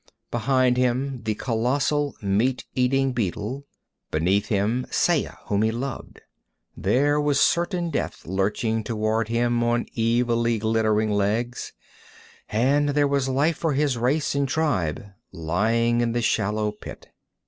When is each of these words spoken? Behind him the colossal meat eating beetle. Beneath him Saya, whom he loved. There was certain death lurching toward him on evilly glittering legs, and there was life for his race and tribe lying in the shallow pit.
Behind 0.31 0.77
him 0.77 1.21
the 1.25 1.35
colossal 1.35 2.15
meat 2.23 2.65
eating 2.73 3.11
beetle. 3.13 3.67
Beneath 4.09 4.47
him 4.47 4.87
Saya, 4.89 5.35
whom 5.45 5.61
he 5.61 5.69
loved. 5.69 6.21
There 6.75 7.21
was 7.21 7.39
certain 7.39 7.91
death 7.91 8.25
lurching 8.25 8.83
toward 8.83 9.27
him 9.27 9.63
on 9.63 9.85
evilly 9.95 10.57
glittering 10.57 11.11
legs, 11.11 11.73
and 12.49 12.89
there 12.89 13.07
was 13.07 13.29
life 13.29 13.57
for 13.57 13.73
his 13.73 13.95
race 13.95 14.33
and 14.33 14.49
tribe 14.49 15.05
lying 15.31 16.01
in 16.01 16.13
the 16.13 16.21
shallow 16.23 16.71
pit. 16.71 17.09